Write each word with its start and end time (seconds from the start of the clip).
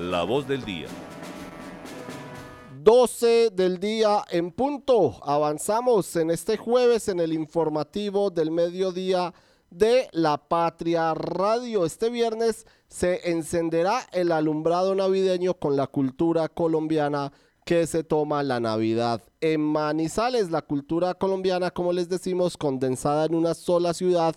La 0.00 0.22
voz 0.22 0.48
del 0.48 0.64
día. 0.64 0.86
12 2.82 3.50
del 3.50 3.78
día 3.78 4.24
en 4.30 4.50
punto. 4.50 5.20
Avanzamos 5.22 6.16
en 6.16 6.30
este 6.30 6.56
jueves 6.56 7.08
en 7.08 7.20
el 7.20 7.34
informativo 7.34 8.30
del 8.30 8.50
mediodía 8.50 9.34
de 9.68 10.08
La 10.12 10.38
Patria 10.38 11.12
Radio. 11.12 11.84
Este 11.84 12.08
viernes 12.08 12.66
se 12.88 13.30
encenderá 13.30 14.00
el 14.12 14.32
alumbrado 14.32 14.94
navideño 14.94 15.52
con 15.52 15.76
la 15.76 15.86
cultura 15.86 16.48
colombiana 16.48 17.30
que 17.66 17.86
se 17.86 18.02
toma 18.02 18.42
la 18.42 18.58
Navidad. 18.58 19.22
En 19.42 19.60
Manizales, 19.60 20.50
la 20.50 20.62
cultura 20.62 21.12
colombiana, 21.12 21.70
como 21.70 21.92
les 21.92 22.08
decimos, 22.08 22.56
condensada 22.56 23.26
en 23.26 23.34
una 23.34 23.52
sola 23.52 23.92
ciudad. 23.92 24.34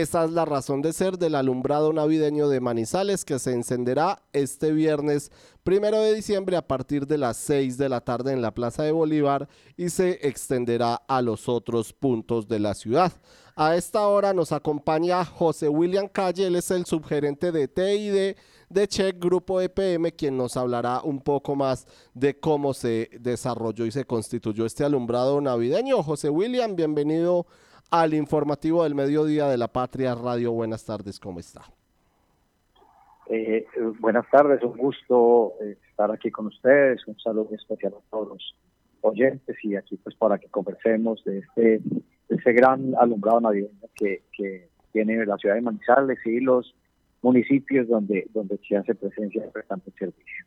Esa 0.00 0.24
es 0.24 0.32
la 0.32 0.44
razón 0.44 0.82
de 0.82 0.92
ser 0.92 1.18
del 1.18 1.36
alumbrado 1.36 1.92
navideño 1.92 2.48
de 2.48 2.58
Manizales 2.58 3.24
que 3.24 3.38
se 3.38 3.52
encenderá 3.52 4.20
este 4.32 4.72
viernes 4.72 5.30
primero 5.62 6.00
de 6.00 6.12
diciembre 6.12 6.56
a 6.56 6.66
partir 6.66 7.06
de 7.06 7.16
las 7.16 7.36
6 7.36 7.78
de 7.78 7.88
la 7.88 8.00
tarde 8.00 8.32
en 8.32 8.42
la 8.42 8.52
Plaza 8.52 8.82
de 8.82 8.90
Bolívar 8.90 9.48
y 9.76 9.90
se 9.90 10.26
extenderá 10.26 10.96
a 10.96 11.22
los 11.22 11.48
otros 11.48 11.92
puntos 11.92 12.48
de 12.48 12.58
la 12.58 12.74
ciudad. 12.74 13.12
A 13.54 13.76
esta 13.76 14.08
hora 14.08 14.34
nos 14.34 14.50
acompaña 14.50 15.24
José 15.24 15.68
William 15.68 16.08
Calle, 16.08 16.48
él 16.48 16.56
es 16.56 16.72
el 16.72 16.86
subgerente 16.86 17.52
de 17.52 17.68
TID 17.68 18.36
de 18.68 18.88
Check 18.88 19.20
Grupo 19.20 19.60
EPM, 19.60 20.10
quien 20.10 20.36
nos 20.36 20.56
hablará 20.56 21.02
un 21.04 21.20
poco 21.20 21.54
más 21.54 21.86
de 22.14 22.40
cómo 22.40 22.74
se 22.74 23.10
desarrolló 23.20 23.86
y 23.86 23.92
se 23.92 24.04
constituyó 24.04 24.66
este 24.66 24.82
alumbrado 24.82 25.40
navideño. 25.40 26.02
José 26.02 26.30
William, 26.30 26.74
bienvenido 26.74 27.46
al 27.90 28.14
informativo 28.14 28.84
del 28.84 28.94
mediodía 28.94 29.48
de 29.48 29.56
la 29.56 29.68
Patria 29.68 30.14
Radio. 30.14 30.52
Buenas 30.52 30.84
tardes, 30.84 31.18
¿cómo 31.18 31.40
está? 31.40 31.62
Eh, 33.26 33.66
buenas 34.00 34.28
tardes, 34.30 34.62
un 34.62 34.76
gusto 34.76 35.54
eh, 35.62 35.78
estar 35.88 36.10
aquí 36.10 36.30
con 36.30 36.46
ustedes, 36.46 37.06
un 37.06 37.18
saludo 37.18 37.48
especial 37.52 37.94
a 37.94 38.10
todos 38.10 38.28
los 38.28 38.54
oyentes 39.00 39.56
y 39.62 39.76
aquí 39.76 39.96
pues 39.96 40.14
para 40.16 40.38
que 40.38 40.48
conversemos 40.48 41.22
de 41.24 41.38
este, 41.38 41.80
ese 42.28 42.52
gran 42.52 42.94
alumbrado 42.98 43.40
navideño 43.40 43.88
que, 43.94 44.22
que 44.36 44.68
tiene 44.92 45.24
la 45.26 45.36
ciudad 45.38 45.54
de 45.54 45.62
Manizales 45.62 46.18
y 46.24 46.40
los 46.40 46.74
municipios 47.22 47.88
donde, 47.88 48.26
donde 48.34 48.58
se 48.68 48.76
hace 48.76 48.94
presencia 48.94 49.42
de 49.42 49.48
prestante 49.48 49.90
servicio. 49.98 50.44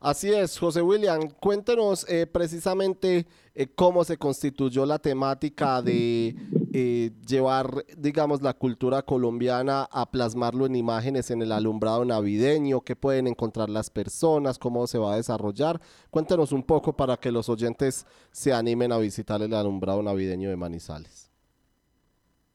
Así 0.00 0.30
es, 0.32 0.56
José 0.58 0.80
William, 0.80 1.28
cuéntenos 1.40 2.08
eh, 2.08 2.26
precisamente 2.26 3.26
eh, 3.54 3.66
cómo 3.74 4.04
se 4.04 4.16
constituyó 4.16 4.86
la 4.86 4.98
temática 5.00 5.82
de 5.82 6.36
eh, 6.72 7.10
llevar, 7.26 7.84
digamos, 7.96 8.42
la 8.42 8.54
cultura 8.54 9.02
colombiana 9.02 9.88
a 9.90 10.10
plasmarlo 10.10 10.66
en 10.66 10.76
imágenes 10.76 11.30
en 11.30 11.42
el 11.42 11.52
alumbrado 11.52 12.04
navideño, 12.04 12.80
qué 12.82 12.96
pueden 12.96 13.26
encontrar 13.26 13.68
las 13.68 13.90
personas, 13.90 14.58
cómo 14.58 14.86
se 14.86 14.98
va 14.98 15.14
a 15.14 15.16
desarrollar. 15.16 15.80
Cuéntenos 16.10 16.52
un 16.52 16.62
poco 16.62 16.94
para 16.94 17.16
que 17.16 17.32
los 17.32 17.48
oyentes 17.48 18.06
se 18.30 18.52
animen 18.52 18.92
a 18.92 18.98
visitar 18.98 19.42
el 19.42 19.54
alumbrado 19.54 20.02
navideño 20.02 20.50
de 20.50 20.56
Manizales. 20.56 21.30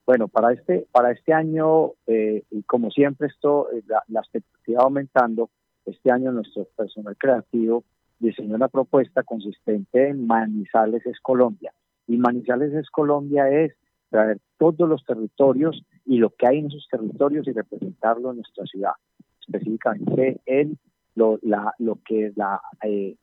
Bueno, 0.06 0.28
para 0.28 0.52
este, 0.53 0.86
para 0.91 1.11
este 1.11 1.34
año, 1.34 1.94
y 2.06 2.64
como 2.64 2.91
siempre, 2.91 3.28
esto, 3.28 3.67
la, 3.88 4.03
la 4.09 4.19
expectativa 4.19 4.84
aumentando, 4.84 5.50
este 5.86 6.11
año 6.11 6.31
nuestro 6.31 6.66
personal 6.75 7.16
creativo 7.17 7.84
diseñó 8.19 8.56
una 8.56 8.69
propuesta 8.69 9.23
consistente 9.23 10.09
en 10.09 10.25
Manizales 10.25 11.06
es 11.06 11.19
Colombia. 11.19 11.73
Y 12.08 12.17
Manizales 12.17 12.73
es 12.73 12.89
Colombia 12.89 13.50
es 13.50 13.73
traer 14.14 14.38
todos 14.59 14.88
los 14.88 15.03
territorios 15.03 15.83
y 16.06 16.17
lo 16.17 16.30
que 16.30 16.45
hay 16.45 16.59
en 16.59 16.67
esos 16.67 16.88
territorios 16.88 17.47
y 17.47 17.52
representarlo 17.52 18.30
en 18.30 18.38
nuestra 18.38 18.64
ciudad. 18.66 18.92
Específicamente 19.42 20.39
en 20.45 20.78
lo, 21.16 21.39
la, 21.42 21.73
lo 21.80 21.97
que 22.06 22.28
es 22.28 22.38
la 22.38 22.61
eh, 22.84 23.16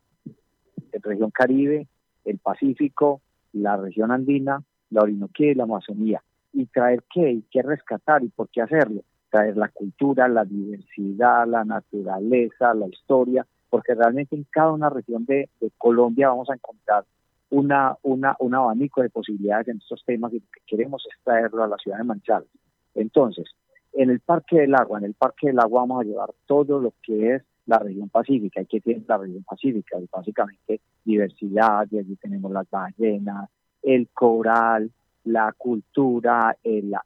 región 1.01 1.31
Caribe, 1.31 1.87
el 2.25 2.39
Pacífico, 2.39 3.21
la 3.53 3.77
región 3.77 4.11
andina, 4.11 4.65
la 4.91 5.03
Orinoquía 5.03 5.53
y 5.53 5.55
la 5.55 5.63
Amazonía. 5.63 6.25
Y 6.53 6.67
traer 6.67 7.05
qué 7.15 7.31
y 7.31 7.45
qué 7.53 7.63
rescatar 7.63 8.25
y 8.25 8.29
por 8.29 8.49
qué 8.49 8.63
hacerlo 8.63 9.03
traer 9.31 9.57
la 9.57 9.69
cultura, 9.69 10.27
la 10.27 10.45
diversidad, 10.45 11.47
la 11.47 11.65
naturaleza, 11.65 12.75
la 12.75 12.89
historia, 12.89 13.47
porque 13.69 13.95
realmente 13.95 14.35
en 14.35 14.45
cada 14.51 14.73
una 14.73 14.91
región 14.91 15.25
de, 15.25 15.49
Colombia 15.79 16.31
vamos 16.31 16.51
a 16.51 16.55
encontrar 16.55 17.05
una, 17.51 17.97
una, 18.03 18.37
un 18.39 18.55
abanico 18.55 19.03
de 19.03 19.11
posibilidades 19.11 19.69
en 19.69 19.79
estos 19.79 20.03
temas 20.05 20.33
y 20.33 20.41
lo 20.41 20.47
que 20.53 20.61
queremos 20.67 21.05
es 21.11 21.23
traerlo 21.23 21.63
a 21.63 21.69
la 21.69 21.77
ciudad 21.77 21.99
de 21.99 22.05
Manizales. 22.05 22.49
Entonces, 22.95 23.47
en 23.93 24.11
el 24.11 24.21
Parque 24.21 24.61
del 24.61 24.75
Agua, 24.75 24.99
en 24.99 25.07
el 25.07 25.15
Parque 25.15 25.49
del 25.49 25.59
Agua 25.59 25.83
vamos 25.83 26.01
a 26.01 26.05
llevar 26.05 26.31
todo 26.47 26.81
lo 26.81 26.95
que 27.03 27.35
es 27.35 27.43
la 27.67 27.79
región 27.79 28.09
pacífica. 28.09 28.61
¿Y 28.61 28.67
qué 28.67 28.81
tiene 28.81 29.05
la 29.07 29.19
región 29.19 29.45
pacífica? 29.45 29.99
básicamente 30.11 30.81
diversidad, 31.05 31.87
y 31.91 31.99
allí 31.99 32.17
tenemos 32.17 32.51
las 32.53 32.69
ballenas, 32.71 33.49
el 33.83 34.09
coral, 34.09 34.91
la 35.25 35.53
cultura, 35.57 36.57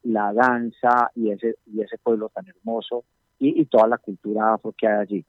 la, 0.03 0.33
danza 0.33 1.11
y 1.15 1.31
ese, 1.31 1.55
y 1.65 1.81
ese 1.81 1.97
pueblo 1.97 2.29
tan 2.29 2.47
hermoso 2.47 3.03
y, 3.39 3.65
toda 3.65 3.87
la 3.87 3.97
cultura 3.97 4.53
afro 4.53 4.73
que 4.77 4.87
hay 4.87 5.01
allí. 5.01 5.25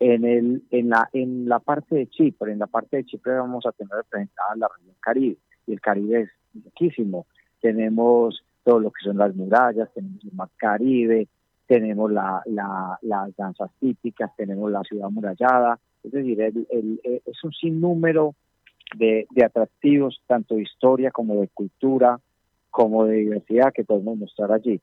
En, 0.00 0.24
el, 0.24 0.62
en, 0.70 0.90
la, 0.90 1.08
en 1.12 1.48
la 1.48 1.58
parte 1.58 1.96
de 1.96 2.06
Chipre, 2.08 2.52
en 2.52 2.60
la 2.60 2.66
parte 2.66 2.98
de 2.98 3.04
Chipre 3.04 3.34
vamos 3.34 3.66
a 3.66 3.72
tener 3.72 3.92
representada 3.92 4.54
la 4.56 4.68
región 4.68 4.94
Caribe 5.00 5.36
y 5.66 5.72
el 5.72 5.80
Caribe 5.80 6.20
es 6.22 6.30
riquísimo. 6.64 7.26
Tenemos 7.60 8.44
todo 8.62 8.78
lo 8.78 8.90
que 8.90 9.04
son 9.04 9.18
las 9.18 9.34
murallas, 9.34 9.92
tenemos 9.92 10.22
el 10.24 10.32
mar 10.32 10.48
Caribe, 10.56 11.26
tenemos 11.66 12.12
la, 12.12 12.42
las 13.02 13.36
danzas 13.36 13.70
típicas, 13.80 14.30
tenemos 14.36 14.70
la 14.70 14.82
ciudad 14.82 15.06
amurallada, 15.06 15.78
es 16.02 16.12
decir, 16.12 16.40
el, 16.40 17.00
es 17.04 17.44
un 17.44 17.52
sinnúmero 17.52 18.34
de, 18.96 19.26
de 19.30 19.44
atractivos, 19.44 20.22
tanto 20.26 20.54
de 20.54 20.62
historia 20.62 21.10
como 21.10 21.40
de 21.40 21.48
cultura, 21.48 22.20
como 22.70 23.04
de 23.04 23.16
diversidad 23.16 23.72
que 23.72 23.84
podemos 23.84 24.16
mostrar 24.16 24.52
allí. 24.52 24.80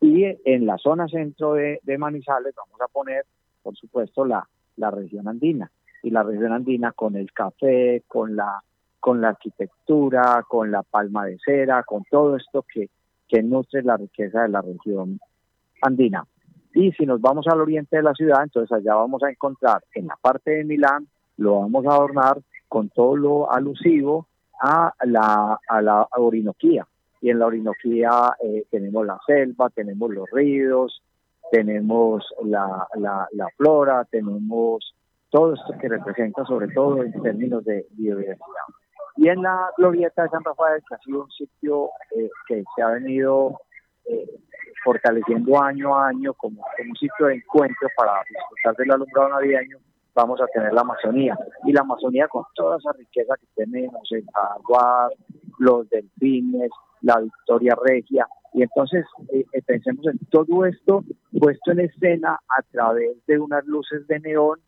Y 0.00 0.24
en 0.44 0.66
la 0.66 0.78
zona 0.78 1.08
centro 1.08 1.54
de, 1.54 1.80
Manizales 1.98 2.54
vamos 2.56 2.80
a 2.80 2.88
poner, 2.92 3.24
por 3.62 3.76
supuesto, 3.76 4.24
la, 4.24 4.48
la 4.76 4.90
región 4.90 5.28
andina. 5.28 5.70
Y 6.02 6.10
la 6.10 6.22
región 6.22 6.52
andina 6.52 6.92
con 6.92 7.16
el 7.16 7.32
café, 7.32 8.04
con 8.06 8.36
la, 8.36 8.62
con 9.00 9.20
la 9.20 9.30
arquitectura, 9.30 10.44
con 10.48 10.70
la 10.70 10.82
palma 10.82 11.26
de 11.26 11.38
cera, 11.44 11.82
con 11.82 12.04
todo 12.10 12.36
esto 12.36 12.64
que, 12.72 12.88
que 13.26 13.42
nutre 13.42 13.82
la 13.82 13.96
riqueza 13.96 14.42
de 14.42 14.48
la 14.48 14.62
región 14.62 15.20
andina. 15.82 16.24
Y 16.74 16.92
si 16.92 17.06
nos 17.06 17.20
vamos 17.20 17.46
al 17.48 17.60
oriente 17.60 17.96
de 17.96 18.02
la 18.02 18.14
ciudad, 18.14 18.42
entonces 18.42 18.70
allá 18.72 18.94
vamos 18.94 19.22
a 19.22 19.30
encontrar 19.30 19.82
en 19.94 20.06
la 20.06 20.16
parte 20.20 20.52
de 20.52 20.64
Milán, 20.64 21.08
lo 21.36 21.60
vamos 21.60 21.86
a 21.86 21.94
adornar 21.94 22.38
con 22.68 22.88
todo 22.90 23.16
lo 23.16 23.52
alusivo 23.52 24.26
a 24.60 24.92
la, 25.04 25.58
a 25.68 25.82
la 25.82 26.06
Orinoquía. 26.16 26.86
Y 27.20 27.30
en 27.30 27.38
la 27.40 27.46
Orinoquía 27.46 28.10
eh, 28.42 28.64
tenemos 28.70 29.04
la 29.06 29.18
selva, 29.26 29.70
tenemos 29.70 30.10
los 30.10 30.30
ríos, 30.30 31.02
tenemos 31.50 32.24
la, 32.44 32.86
la, 32.94 33.48
flora, 33.56 34.04
tenemos 34.10 34.94
todo 35.30 35.54
esto 35.54 35.74
que 35.80 35.88
representa 35.88 36.44
sobre 36.44 36.68
todo 36.68 37.02
en 37.02 37.12
términos 37.22 37.64
de 37.64 37.86
biodiversidad. 37.92 38.66
Y 39.16 39.28
en 39.28 39.42
la 39.42 39.70
glorieta 39.76 40.22
de 40.22 40.28
San 40.30 40.44
Rafael, 40.44 40.82
que 40.88 40.94
ha 40.94 40.98
sido 40.98 41.24
un 41.24 41.30
sitio 41.30 41.90
eh, 42.16 42.30
que 42.46 42.62
se 42.74 42.82
ha 42.82 42.88
venido 42.90 43.58
eh, 44.06 44.26
fortaleciendo 44.84 45.60
año 45.60 45.96
a 45.96 46.08
año 46.08 46.34
como, 46.34 46.62
como, 46.62 46.90
un 46.90 46.96
sitio 46.96 47.26
de 47.26 47.34
encuentro 47.34 47.88
para 47.96 48.22
disfrutar 48.28 48.76
del 48.76 48.92
alumbrado 48.92 49.30
navideño, 49.30 49.78
vamos 50.14 50.40
a 50.40 50.46
tener 50.46 50.72
la 50.72 50.82
Amazonía. 50.82 51.36
Y 51.64 51.72
la 51.72 51.80
Amazonía 51.80 52.28
con 52.28 52.44
toda 52.54 52.78
esa 52.78 52.92
riqueza 52.92 53.34
que 53.36 53.46
tenemos, 53.56 54.08
el 54.12 54.24
jaguar, 54.32 55.10
los 55.58 55.88
delfines, 55.90 56.70
la 57.02 57.20
Victoria 57.20 57.76
Regia. 57.82 58.26
Y 58.54 58.62
entonces 58.62 59.04
eh, 59.32 59.44
eh, 59.52 59.62
pensemos 59.62 60.06
en 60.06 60.18
todo 60.30 60.64
esto 60.64 61.04
puesto 61.38 61.72
en 61.72 61.80
escena 61.80 62.40
a 62.48 62.62
través 62.70 63.24
de 63.26 63.38
unas 63.38 63.64
luces 63.66 64.06
de 64.06 64.20
neón, 64.20 64.58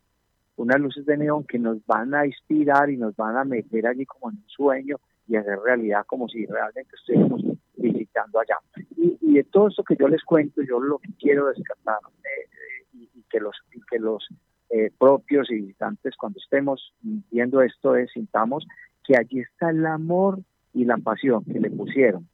unas 0.55 0.79
luces 0.79 1.05
de 1.05 1.17
neón 1.17 1.43
que 1.45 1.59
nos 1.59 1.83
van 1.85 2.13
a 2.13 2.25
inspirar 2.25 2.89
y 2.89 2.97
nos 2.97 3.15
van 3.15 3.37
a 3.37 3.43
meter 3.43 3.87
allí 3.87 4.05
como 4.05 4.29
en 4.31 4.37
un 4.37 4.49
sueño 4.49 4.97
y 5.27 5.35
hacer 5.35 5.59
realidad 5.59 6.05
como 6.05 6.27
si 6.27 6.45
realmente 6.45 6.95
estuviéramos 6.95 7.41
visitando 7.75 8.39
allá. 8.39 8.57
Y, 8.97 9.33
de 9.33 9.43
todo 9.45 9.69
esto 9.69 9.83
que 9.83 9.95
yo 9.95 10.09
les 10.09 10.23
cuento, 10.23 10.61
yo 10.61 10.79
lo 10.79 10.99
que 10.99 11.09
quiero 11.17 11.47
descartar 11.47 11.99
eh, 12.23 12.85
y, 12.93 13.23
que 13.29 13.39
los, 13.39 13.55
y 13.73 13.79
que 13.89 13.97
los 13.97 14.27
eh, 14.69 14.91
propios 14.99 15.49
y 15.49 15.55
visitantes 15.55 16.15
cuando 16.17 16.37
estemos 16.39 16.93
viendo 17.01 17.61
esto 17.61 17.95
es 17.95 18.11
sintamos 18.11 18.67
que 19.03 19.17
allí 19.17 19.39
está 19.39 19.69
el 19.69 19.85
amor 19.85 20.39
y 20.73 20.85
la 20.85 20.97
pasión 20.97 21.43
que 21.45 21.59
le 21.59 21.69
pusieron 21.69 22.27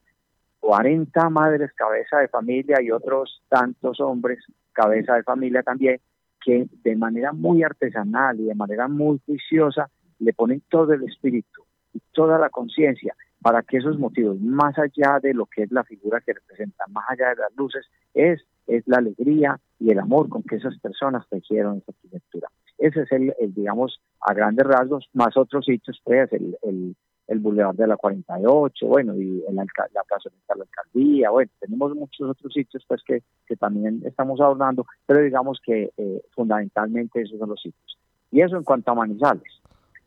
40 0.60 1.30
madres 1.30 1.72
cabeza 1.74 2.18
de 2.20 2.28
familia 2.28 2.82
y 2.82 2.92
otros 2.92 3.42
tantos 3.50 4.00
hombres 4.00 4.40
cabeza 4.74 5.16
de 5.16 5.24
familia 5.24 5.64
también 5.64 6.00
que 6.44 6.68
de 6.84 6.96
manera 6.96 7.34
muy 7.34 7.64
artesanal 7.64 8.40
y 8.40 8.46
de 8.46 8.56
manera 8.56 8.88
muy 8.88 9.20
juiciosa 9.26 9.90
le 10.20 10.34
ponen 10.34 10.62
todo 10.70 10.94
el 10.94 11.04
espíritu 11.04 11.64
y 11.94 12.02
toda 12.12 12.38
la 12.38 12.50
conciencia 12.50 13.16
para 13.42 13.62
que 13.62 13.78
esos 13.78 14.00
motivos, 14.00 14.40
más 14.40 14.78
allá 14.78 15.20
de 15.22 15.34
lo 15.34 15.46
que 15.46 15.64
es 15.64 15.72
la 15.72 15.84
figura 15.84 16.22
que 16.22 16.34
representa, 16.34 16.86
más 16.90 17.06
allá 17.10 17.30
de 17.30 17.36
las 17.36 17.56
luces, 17.56 17.86
es 18.14 18.42
es 18.68 18.84
la 18.86 18.98
alegría 18.98 19.60
y 19.80 19.92
el 19.92 20.00
amor 20.00 20.30
con 20.30 20.44
que 20.44 20.58
esas 20.58 20.78
personas 20.80 21.26
tejieron 21.30 21.78
esa 21.78 21.92
arquitectura. 21.92 22.50
Ese 22.78 23.02
es 23.02 23.12
el, 23.12 23.34
digamos, 23.54 24.00
a 24.22 24.34
grandes 24.34 24.68
rasgos, 24.68 25.10
más 25.14 25.36
otros 25.36 25.66
sitios, 25.66 26.00
pues, 26.04 26.32
el, 26.34 26.96
el 27.28 27.40
Boulevard 27.40 27.76
de 27.76 27.88
la 27.88 27.98
48, 27.98 28.88
bueno, 28.88 29.16
y 29.16 29.44
el, 29.48 29.56
la 29.56 30.04
Plaza 30.08 30.30
de 30.30 30.56
la 30.56 30.64
Alcaldía, 30.64 31.30
bueno, 31.30 31.52
tenemos 31.60 31.96
muchos 31.96 32.30
otros 32.30 32.54
sitios, 32.54 32.84
pues, 32.88 33.02
que, 33.04 33.24
que 33.46 33.56
también 33.56 34.02
estamos 34.06 34.40
abordando, 34.40 34.86
pero 35.06 35.22
digamos 35.22 35.60
que 35.64 35.92
eh, 35.98 36.22
fundamentalmente 36.34 37.22
esos 37.22 37.38
son 37.38 37.50
los 37.50 37.62
sitios. 37.62 37.98
Y 38.32 38.42
eso 38.42 38.58
en 38.58 38.64
cuanto 38.64 38.92
a 38.92 38.96
Manizales. 38.96 39.62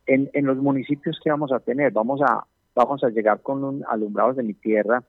En, 0.07 0.31
en 0.33 0.47
los 0.47 0.57
municipios 0.57 1.21
que 1.23 1.31
vamos 1.31 1.53
a 1.53 1.61
tener, 1.61 1.93
vamos 1.93 2.21
a, 2.23 2.45
vamos 2.75 3.05
a 3.05 3.11
llegar 3.11 3.41
con 3.43 3.63
un 3.65 3.85
alumbrados 3.89 4.37
de 4.37 4.43
mi 4.43 4.55
tierra 4.55 5.03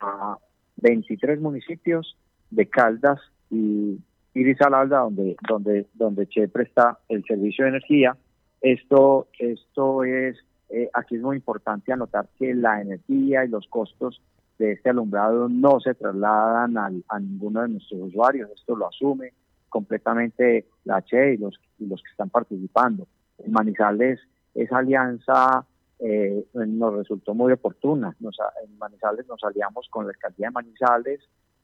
a 0.00 0.36
23 0.76 1.40
municipios 1.40 2.16
de 2.50 2.66
Caldas 2.66 3.20
y, 3.50 3.98
y 4.34 4.54
donde, 4.54 5.36
donde, 5.48 5.86
donde 5.94 6.26
Che 6.26 6.48
presta 6.48 6.98
el 7.08 7.24
servicio 7.24 7.64
de 7.64 7.70
energía. 7.70 8.16
Esto, 8.60 9.28
esto 9.38 10.04
es, 10.04 10.36
eh, 10.74 10.90
aquí 10.92 11.16
es 11.16 11.22
muy 11.22 11.36
importante 11.36 11.92
anotar 11.92 12.28
que 12.38 12.54
la 12.54 12.80
energía 12.80 13.44
y 13.44 13.48
los 13.48 13.66
costos 13.68 14.20
de 14.58 14.72
este 14.72 14.90
alumbrado 14.90 15.48
no 15.48 15.80
se 15.80 15.94
trasladan 15.94 16.76
a 16.76 17.20
ninguno 17.20 17.62
de 17.62 17.68
nuestros 17.70 18.00
usuarios, 18.02 18.50
esto 18.50 18.76
lo 18.76 18.88
asume 18.88 19.32
completamente 19.74 20.66
la 20.84 21.02
Che 21.02 21.34
y 21.34 21.36
los, 21.36 21.58
los 21.80 22.00
que 22.00 22.10
están 22.12 22.30
participando. 22.30 23.08
En 23.38 23.50
Manizales, 23.50 24.20
esa 24.54 24.78
alianza 24.78 25.66
eh, 25.98 26.46
nos 26.54 26.94
resultó 26.94 27.34
muy 27.34 27.52
oportuna. 27.52 28.14
Nos, 28.20 28.36
en 28.64 28.78
Manizales 28.78 29.26
nos 29.26 29.42
aliamos 29.42 29.88
con 29.90 30.06
la 30.06 30.12
alcaldía 30.12 30.46
de 30.46 30.52
Manizales, 30.52 31.20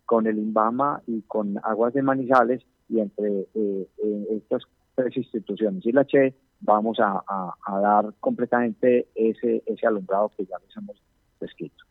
con 0.07 0.27
el 0.27 0.39
INVAMA 0.39 1.03
y 1.07 1.23
con 1.23 1.61
Aguas 1.63 1.95
de 1.95 2.03
Manizales 2.03 2.63
y 2.89 2.99
entre 2.99 3.29
eh, 3.29 3.89
eh, 4.03 4.27
estas 4.33 4.65
tres 5.01 5.17
instituciones 5.17 5.85
y 5.87 5.93
la 5.93 6.05
CHE 6.05 6.35
vamos 6.61 6.99
a, 7.01 7.23
dar 7.81 8.13
completamente 8.21 9.09
ese, 9.15 9.63
ese 9.67 9.87
alumbrado 9.87 10.31
que 10.37 10.45
ya 10.45 10.57
les 10.59 10.77
hemos 10.77 10.97
descrito. 11.41 11.85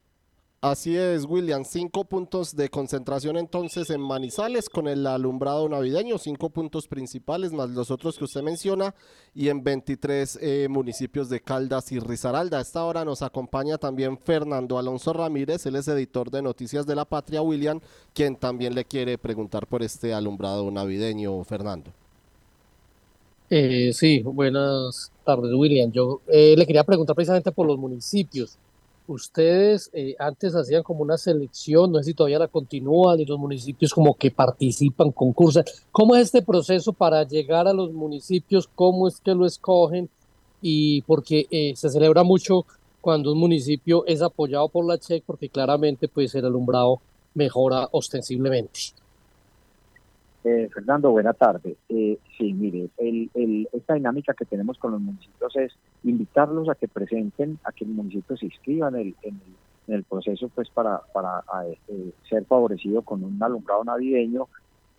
Así 0.61 0.97
es, 0.97 1.23
William. 1.23 1.63
Cinco 1.63 2.03
puntos 2.03 2.53
de 2.53 2.67
concentración 2.67 3.37
entonces 3.37 3.89
en 3.91 4.01
Manizales 4.01 4.67
con 4.67 4.89
el 4.89 5.07
alumbrado 5.07 5.69
navideño, 5.69 6.17
cinco 6.17 6.49
puntos 6.49 6.85
principales 6.85 7.53
más 7.53 7.69
los 7.69 7.91
otros 7.91 8.17
que 8.17 8.25
usted 8.25 8.41
menciona 8.41 8.93
y 9.33 9.47
en 9.47 9.63
23 9.63 10.37
eh, 10.41 10.67
municipios 10.69 11.29
de 11.29 11.39
Caldas 11.39 11.93
y 11.93 11.99
Risaralda. 11.99 12.57
A 12.57 12.61
esta 12.61 12.83
hora 12.83 13.05
nos 13.05 13.21
acompaña 13.21 13.77
también 13.77 14.17
Fernando 14.17 14.77
Alonso 14.77 15.13
Ramírez, 15.13 15.65
él 15.65 15.77
es 15.77 15.87
editor 15.87 16.29
de 16.29 16.41
Noticias 16.41 16.85
de 16.85 16.95
la 16.95 17.05
Patria, 17.05 17.41
William, 17.41 17.79
quien 18.13 18.35
también 18.35 18.75
le 18.75 18.83
quiere 18.83 19.17
preguntar 19.17 19.65
por 19.65 19.81
este 19.81 20.13
alumbrado 20.13 20.69
navideño, 20.69 21.41
Fernando. 21.45 21.93
Eh, 23.49 23.91
sí, 23.93 24.21
buenas 24.21 25.11
tardes, 25.25 25.51
William. 25.53 25.91
Yo 25.91 26.21
eh, 26.27 26.55
le 26.57 26.65
quería 26.65 26.83
preguntar 26.83 27.15
precisamente 27.15 27.51
por 27.51 27.67
los 27.67 27.77
municipios 27.77 28.57
ustedes 29.13 29.89
eh, 29.93 30.15
antes 30.19 30.55
hacían 30.55 30.83
como 30.83 31.01
una 31.01 31.17
selección, 31.17 31.91
no 31.91 31.99
sé 31.99 32.05
si 32.05 32.13
todavía 32.13 32.39
la 32.39 32.47
continúan, 32.47 33.19
y 33.19 33.25
los 33.25 33.39
municipios 33.39 33.93
como 33.93 34.15
que 34.15 34.31
participan, 34.31 35.11
concursan. 35.11 35.65
¿Cómo 35.91 36.15
es 36.15 36.23
este 36.23 36.41
proceso 36.41 36.93
para 36.93 37.23
llegar 37.23 37.67
a 37.67 37.73
los 37.73 37.91
municipios? 37.91 38.69
¿Cómo 38.75 39.07
es 39.07 39.19
que 39.19 39.33
lo 39.33 39.45
escogen? 39.45 40.09
Y 40.61 41.01
porque 41.03 41.47
eh, 41.51 41.73
se 41.75 41.89
celebra 41.89 42.23
mucho 42.23 42.65
cuando 43.01 43.31
un 43.31 43.39
municipio 43.39 44.05
es 44.05 44.21
apoyado 44.21 44.69
por 44.69 44.85
la 44.85 44.97
CHEC, 44.97 45.23
porque 45.25 45.49
claramente 45.49 46.07
pues 46.07 46.35
el 46.35 46.45
alumbrado 46.45 47.01
mejora 47.33 47.87
ostensiblemente. 47.91 48.79
Eh, 50.43 50.69
Fernando, 50.73 51.11
buena 51.11 51.33
tarde. 51.33 51.75
Eh, 51.89 52.17
sí, 52.37 52.53
mire, 52.53 52.89
esta 53.73 53.95
dinámica 53.95 54.33
que 54.33 54.45
tenemos 54.45 54.77
con 54.77 54.91
los 54.91 55.01
municipios 55.01 55.55
es 55.57 55.73
invitarlos 56.03 56.69
a 56.69 56.75
que 56.75 56.87
presenten, 56.87 57.59
a 57.65 57.73
que 57.73 57.83
el 57.83 57.91
municipio 57.91 58.37
se 58.37 58.45
inscriba 58.45 58.87
en 58.87 59.15
el, 59.87 60.03
proceso 60.03 60.49
pues 60.49 60.69
para, 60.69 61.01
para 61.13 61.43
eh, 61.89 62.11
ser 62.29 62.45
favorecido 62.45 63.01
con 63.01 63.23
un 63.23 63.41
alumbrado 63.41 63.83
navideño 63.83 64.47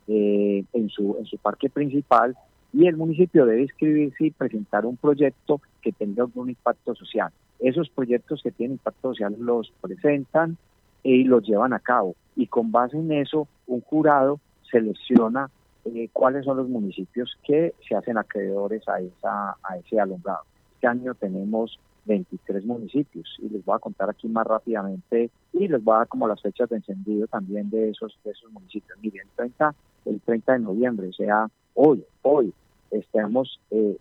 en, 0.09 0.89
su, 0.89 1.17
en 1.21 1.27
su 1.27 1.39
parque 1.39 1.71
principal 1.71 2.37
y 2.73 2.89
el 2.89 2.97
municipio 2.97 3.47
debe 3.47 3.63
inscribirse 3.63 4.27
y 4.27 4.31
presentar 4.33 4.85
un 4.85 4.97
proyecto 4.97 5.61
que 5.81 5.93
tenga 5.93 6.27
un 6.35 6.51
impacto 6.51 6.97
social. 6.97 7.31
Esos 7.61 7.89
proyectos 7.91 8.43
que 8.43 8.51
tienen 8.51 8.75
impacto 8.75 9.11
social 9.11 9.37
los 9.39 9.73
presentan 9.81 10.57
y 11.05 11.23
los 11.25 11.45
llevan 11.45 11.73
a 11.73 11.79
cabo 11.79 12.17
y 12.35 12.49
con 12.49 12.73
base 12.73 12.97
en 12.97 13.13
eso 13.13 13.47
un 13.69 13.81
jurado 13.83 14.41
selecciona 14.71 15.51
eh, 15.85 16.09
cuáles 16.13 16.45
son 16.45 16.59
los 16.59 16.69
municipios 16.69 17.37
que 17.43 17.75
se 17.89 17.97
hacen 17.97 18.19
acreedores 18.19 18.87
a, 18.89 19.01
esa, 19.01 19.57
a 19.63 19.77
ese 19.79 19.99
alumbrado. 19.99 20.43
Este 20.75 20.87
año 20.87 21.15
tenemos 21.15 21.79
23 22.05 22.65
municipios 22.65 23.29
y 23.39 23.49
les 23.49 23.65
voy 23.65 23.77
a 23.77 23.79
contar 23.79 24.11
aquí 24.11 24.29
más 24.29 24.47
rápidamente 24.47 25.31
y 25.53 25.69
les 25.69 25.83
voy 25.83 25.95
a 25.95 25.99
dar 25.99 26.09
como 26.09 26.29
las 26.29 26.41
fechas 26.41 26.69
de 26.69 26.77
encendido 26.77 27.27
también 27.27 27.71
de 27.71 27.91
esos, 27.91 28.19
de 28.25 28.33
esos 28.33 28.51
municipios. 28.53 28.99
Miren, 29.01 29.23
el 29.23 29.37
30, 29.37 29.75
el 30.07 30.21
30 30.21 30.53
de 30.53 30.59
noviembre, 30.59 31.09
o 31.09 31.13
sea, 31.13 31.49
hoy, 31.75 32.05
hoy 32.23 32.53
estamos, 32.91 33.61
eh, 33.71 33.97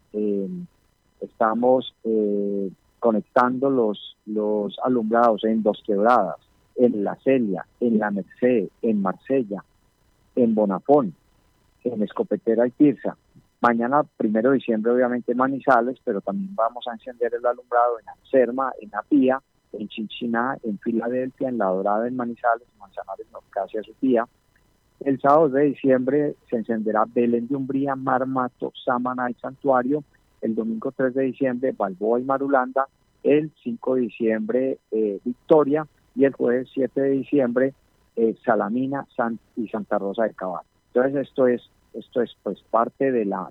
estamos 1.22 1.94
eh, 2.04 2.72
conectando 3.00 3.70
los, 3.70 4.18
los 4.26 4.78
alumbrados 4.84 5.44
en 5.44 5.64
Dos 5.64 5.82
Quebradas, 5.86 6.38
en 6.76 7.04
La 7.04 7.16
Celia, 7.24 7.66
en 7.80 8.00
La 8.00 8.12
Merced, 8.12 8.70
en 8.82 9.02
Marsella, 9.02 9.64
en 10.44 10.56
Bonafón, 10.56 11.14
en 11.84 12.02
Escopetera 12.02 12.68
y 12.68 12.72
Tirsa. 12.72 13.18
Mañana, 13.62 14.04
primero 14.16 14.52
de 14.52 14.58
diciembre, 14.58 14.92
obviamente 14.94 15.34
en 15.34 15.38
Manizales, 15.38 15.98
pero 16.04 16.22
también 16.22 16.56
vamos 16.56 16.88
a 16.88 16.94
encender 16.94 17.34
el 17.34 17.46
alumbrado 17.46 18.00
en 18.00 18.08
Anserma, 18.08 18.72
en 18.82 18.96
Apía, 18.96 19.42
en 19.74 19.88
Chinchiná, 19.90 20.58
en 20.64 20.80
Filadelfia, 20.80 21.50
en 21.50 21.58
La 21.58 21.66
Dorada, 21.66 22.08
en 22.08 22.16
Manizales, 22.16 22.68
Manzanares, 22.80 23.28
Norcasia, 23.32 23.84
Sofía. 23.84 24.26
El 25.02 25.20
sábado 25.20 25.50
de 25.50 25.66
diciembre 25.66 26.36
se 26.50 26.58
encenderá 26.58 27.06
Belén 27.06 27.48
de 27.48 27.56
Umbría, 27.56 27.96
Marmato, 27.96 28.72
Samaná 28.86 29.30
y 29.30 29.34
Santuario. 29.36 30.04
El 30.42 30.56
domingo 30.56 30.94
3 30.94 31.14
de 31.14 31.24
diciembre, 31.24 31.74
Balboa 31.78 32.20
y 32.20 32.24
Marulanda. 32.24 32.88
El 33.24 33.52
5 33.62 33.96
de 33.96 34.02
diciembre, 34.02 34.80
eh, 34.92 35.20
Victoria. 35.24 35.86
Y 36.16 36.26
el 36.26 36.34
jueves 36.34 36.70
7 36.74 37.00
de 37.00 37.10
diciembre, 37.10 37.74
eh, 38.20 38.36
Salamina 38.44 39.08
y 39.56 39.70
Santa 39.70 39.98
Rosa 39.98 40.24
de 40.24 40.34
Cabal. 40.34 40.66
Entonces 40.94 41.28
esto 41.28 41.48
es 41.48 41.62
esto 41.94 42.22
es 42.22 42.36
pues 42.44 42.62
parte 42.70 43.14
de 43.14 43.24
la 43.24 43.48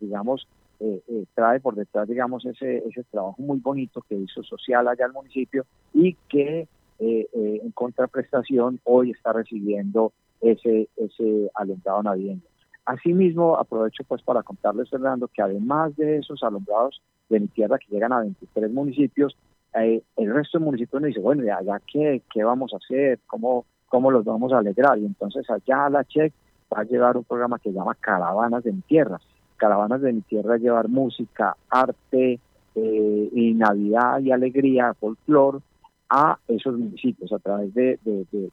digamos 0.00 0.48
eh, 0.80 1.02
eh, 1.06 1.24
trae 1.34 1.60
por 1.60 1.74
detrás 1.74 2.08
digamos 2.08 2.46
ese 2.46 2.78
ese 2.78 3.04
trabajo 3.10 3.36
muy 3.42 3.58
bonito 3.58 4.00
que 4.08 4.14
hizo 4.14 4.42
social 4.42 4.88
allá 4.88 5.04
al 5.04 5.12
municipio 5.12 5.66
y 5.92 6.14
que 6.30 6.66
en 6.98 7.70
contraprestación 7.72 8.80
hoy 8.84 9.10
está 9.10 9.34
recibiendo 9.34 10.12
ese 10.40 10.88
ese 10.96 11.50
alumbrado 11.54 12.02
navideño. 12.02 12.40
Asimismo, 12.86 13.58
aprovecho 13.58 14.02
pues 14.04 14.22
para 14.22 14.42
contarles, 14.42 14.88
Fernando, 14.88 15.28
que 15.28 15.42
además 15.42 15.94
de 15.96 16.18
esos 16.18 16.42
alumbrados 16.42 17.02
de 17.28 17.40
mi 17.40 17.48
tierra 17.48 17.78
que 17.78 17.92
llegan 17.92 18.14
a 18.14 18.20
23 18.20 18.70
municipios, 18.70 19.36
el 19.74 20.02
resto 20.16 20.58
de 20.58 20.64
municipios 20.64 21.02
nos 21.02 21.08
dice, 21.08 21.20
bueno, 21.20 21.44
ya, 21.44 21.60
ya 21.62 21.78
qué, 21.92 22.22
qué 22.32 22.44
vamos 22.44 22.72
a 22.72 22.78
hacer, 22.78 23.18
cómo, 23.26 23.66
cómo 23.88 24.10
los 24.10 24.24
vamos 24.24 24.52
a 24.52 24.58
alegrar. 24.58 24.98
Y 24.98 25.06
entonces 25.06 25.48
allá 25.50 25.88
la 25.88 26.04
CHEC 26.04 26.32
va 26.72 26.80
a 26.80 26.84
llevar 26.84 27.16
un 27.16 27.24
programa 27.24 27.58
que 27.58 27.70
se 27.70 27.76
llama 27.76 27.94
Caravanas 27.94 28.64
de 28.64 28.72
mi 28.72 28.82
tierra. 28.82 29.20
Caravanas 29.56 30.02
de 30.02 30.12
mi 30.12 30.20
tierra 30.22 30.56
llevar 30.58 30.88
música, 30.88 31.56
arte 31.70 32.38
eh, 32.74 33.30
y 33.32 33.54
Navidad 33.54 34.20
y 34.20 34.30
alegría, 34.32 34.94
folclor 34.94 35.62
a 36.10 36.38
esos 36.46 36.78
municipios 36.78 37.32
a 37.32 37.38
través 37.38 37.72
de, 37.74 37.98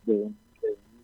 un, 0.07 0.37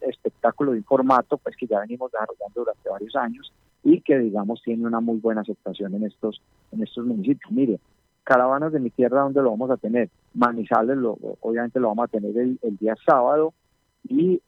espectáculo 0.02 0.72
de 0.72 0.82
formato 0.82 1.38
pues 1.38 1.56
que 1.58 1.68
ya 1.68 1.82
venimos 1.82 2.12
desarrollando 2.12 2.62
durante 2.62 2.90
varios 2.90 3.16
años 3.18 3.54
y 3.84 4.02
que 4.02 4.18
digamos 4.18 4.62
tiene 4.64 4.88
una 4.88 5.02
muy 5.02 5.18
buena 5.20 5.42
aceptación 5.42 5.94
en 5.96 6.06
estos 6.06 6.42
en 6.72 6.82
estos 6.82 7.06
municipios. 7.06 7.52
Mire, 7.52 7.80
caravanas 8.24 8.72
de 8.72 8.80
mi 8.80 8.90
tierra, 8.90 9.22
¿dónde 9.22 9.42
lo 9.42 9.52
vamos 9.52 9.70
a 9.70 9.78
tener? 9.78 10.10
Manizales, 10.34 10.98
lo, 10.98 11.18
obviamente 11.42 11.80
lo 11.80 11.90
vamos 11.90 12.06
a 12.06 12.08
tener 12.08 12.36
el 12.38 12.78
día 12.78 12.96
sábado, 13.06 13.54
y, 14.08 14.42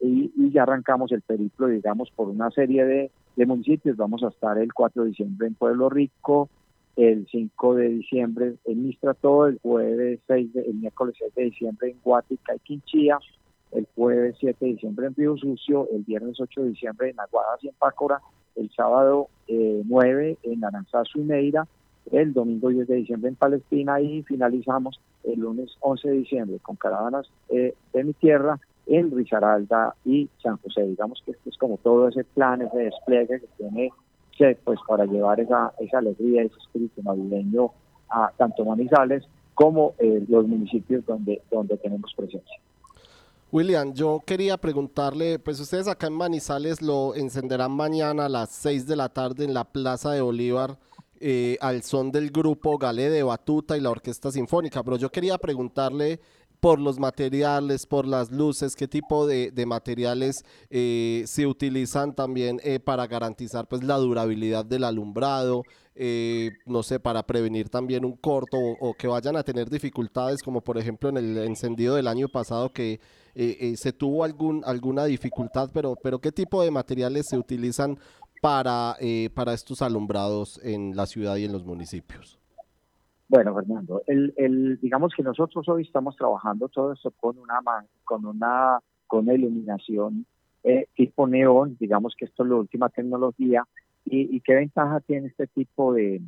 ya 0.52 0.64
arrancamos 0.64 1.12
el 1.12 1.22
periplo, 1.22 1.68
digamos, 1.68 2.12
por 2.12 2.28
una 2.28 2.52
serie 2.52 2.86
de, 2.86 3.12
municipios. 3.46 3.98
Vamos 3.98 4.24
a 4.24 4.28
estar 4.28 4.58
el 4.58 4.72
4 4.74 5.04
de 5.04 5.10
diciembre 5.10 5.48
en 5.48 5.56
Pueblo 5.56 5.90
Rico, 5.90 6.50
el 6.96 7.28
5 7.32 7.76
de 7.76 7.90
diciembre 7.90 8.56
en 8.66 8.86
Mistrato, 8.86 9.48
el 9.48 9.60
jueves 9.64 10.20
6 10.28 10.54
de, 10.54 10.62
el 10.62 10.76
miércoles 10.76 11.16
6 11.18 11.34
de 11.36 11.44
diciembre 11.46 11.90
en 11.90 11.98
Guatica 12.04 12.56
y 12.56 12.60
Quinchía, 12.60 13.18
el 13.72 13.88
jueves 13.96 14.36
7 14.40 14.58
de 14.64 14.72
diciembre 14.74 15.08
en 15.08 15.16
Río 15.16 15.38
Sucio, 15.38 15.88
el 15.92 16.04
viernes 16.04 16.40
8 16.40 16.62
de 16.62 16.70
diciembre 16.70 17.10
en 17.10 17.20
Aguadas 17.20 17.64
y 17.64 17.70
en 17.70 17.76
Pácora, 17.80 18.22
el 18.56 18.70
sábado 18.72 19.30
9 19.48 20.30
eh, 20.30 20.38
en 20.44 20.64
Aranzazu 20.64 21.20
y 21.20 21.24
Meira, 21.24 21.68
el 22.12 22.34
domingo 22.34 22.70
10 22.70 22.88
de 22.88 22.96
diciembre 22.96 23.30
en 23.30 23.36
Palestina 23.36 24.02
y 24.02 24.24
finalizamos 24.24 25.00
el 25.24 25.40
lunes 25.40 25.72
11 25.80 26.10
de 26.10 26.16
diciembre 26.16 26.60
con 26.62 26.76
caravanas 26.76 27.28
eh, 27.50 27.74
de 27.94 28.04
mi 28.04 28.14
tierra 28.14 28.60
en 28.88 29.12
Risaralda 29.12 29.96
y 30.06 30.30
San 30.42 30.58
José. 30.58 30.84
Digamos 30.84 31.22
que 31.26 31.32
es 31.46 31.58
como 31.58 31.78
todo 31.78 32.08
ese 32.08 32.24
plan, 32.24 32.62
ese 32.62 32.78
despliegue 32.78 33.40
que 33.40 33.48
tiene 33.58 33.92
pues 34.64 34.80
para 34.88 35.06
llevar 35.06 35.40
esa, 35.40 35.74
esa 35.80 36.00
alegría, 36.00 36.44
ese 36.44 36.56
espíritu 36.58 37.02
navideño 37.04 37.72
a 38.10 38.32
tanto 38.38 38.66
Manizales 38.66 39.24
como 39.54 39.94
eh, 40.00 40.26
los 40.28 40.48
municipios 40.48 41.06
donde, 41.06 41.42
donde 41.52 41.78
tenemos 41.78 42.12
presencia. 42.16 42.58
William, 43.52 43.94
yo 43.94 44.22
quería 44.26 44.58
preguntarle, 44.58 45.38
pues 45.38 45.60
ustedes 45.60 45.88
acá 45.88 46.08
en 46.08 46.14
Manizales 46.14 46.82
lo 46.82 47.16
encenderán 47.16 47.72
mañana 47.72 48.26
a 48.26 48.30
las 48.30 48.50
6 48.50 48.88
de 48.88 48.96
la 48.96 49.10
tarde 49.10 49.44
en 49.44 49.54
la 49.54 49.66
Plaza 49.66 50.12
de 50.12 50.22
Bolívar 50.22 50.78
eh, 51.20 51.58
al 51.62 51.84
son 51.84 52.12
del 52.12 52.32
grupo 52.32 52.80
Galé 52.80 53.10
de 53.10 53.22
Batuta 53.22 53.78
y 53.78 53.82
la 53.82 53.92
Orquesta 53.92 54.32
Sinfónica, 54.32 54.82
pero 54.82 54.98
yo 54.98 55.12
quería 55.12 55.38
preguntarle 55.38 56.20
por 56.62 56.80
los 56.80 57.00
materiales, 57.00 57.88
por 57.88 58.06
las 58.06 58.32
luces, 58.32 58.76
qué 58.76 58.88
tipo 58.88 59.26
de, 59.26 59.52
materiales 59.66 60.46
eh, 60.70 61.24
se 61.26 61.48
utilizan 61.48 62.14
también 62.14 62.62
eh, 62.64 62.80
para 62.80 63.08
garantizar 63.08 63.68
pues 63.68 63.84
la 63.84 63.98
durabilidad 63.98 64.64
del 64.64 64.84
alumbrado, 64.84 65.64
eh, 65.96 66.52
no 66.68 66.84
sé, 66.84 67.00
para 67.00 67.26
prevenir 67.26 67.70
también 67.70 68.06
un 68.06 68.16
corto 68.16 68.58
o, 68.58 68.94
que 68.94 69.08
vayan 69.08 69.36
a 69.38 69.44
tener 69.44 69.72
dificultades, 69.72 70.44
como 70.44 70.62
por 70.62 70.78
ejemplo 70.78 71.10
en 71.10 71.18
el 71.18 71.38
encendido 71.40 71.96
del 71.96 72.08
año 72.08 72.28
pasado 72.30 72.72
que 72.72 73.02
se 73.34 73.94
tuvo 73.94 74.24
algún, 74.24 74.62
alguna 74.64 75.06
dificultad, 75.06 75.72
pero, 75.74 75.96
pero 76.04 76.20
qué 76.20 76.32
tipo 76.32 76.62
de 76.62 76.70
materiales 76.70 77.28
se 77.28 77.38
utilizan 77.38 77.98
para, 78.42 78.98
para 79.34 79.54
estos 79.54 79.82
alumbrados 79.82 80.60
en 80.64 80.96
la 80.96 81.08
ciudad 81.08 81.38
y 81.38 81.46
en 81.46 81.54
los 81.54 81.64
municipios. 81.64 82.41
Bueno, 83.32 83.56
Fernando, 83.56 84.02
el, 84.08 84.34
el, 84.36 84.78
digamos 84.82 85.14
que 85.16 85.24
nosotros 85.24 85.66
hoy 85.70 85.84
estamos 85.84 86.18
trabajando 86.18 86.68
todo 86.68 86.92
esto 86.92 87.12
con 87.12 87.38
una 87.38 87.62
con 88.04 88.26
una 88.26 88.78
con 89.08 89.32
iluminación 89.32 90.26
eh, 90.66 90.88
tipo 90.98 91.26
neón, 91.28 91.78
digamos 91.80 92.14
que 92.18 92.26
esto 92.26 92.44
es 92.44 92.50
la 92.50 92.58
última 92.58 92.90
tecnología. 92.90 93.64
¿Y, 94.04 94.42
qué 94.42 94.56
ventaja 94.56 95.00
tiene 95.00 95.28
este 95.28 95.48
tipo 95.48 95.94
de, 95.94 96.22